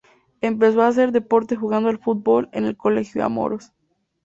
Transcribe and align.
Empezó 0.41 0.81
a 0.81 0.87
hacer 0.87 1.11
deporte 1.11 1.55
jugando 1.55 1.87
al 1.89 1.99
fútbol 1.99 2.49
en 2.53 2.65
el 2.65 2.75
Colegio 2.75 3.23
Amorós. 3.23 3.71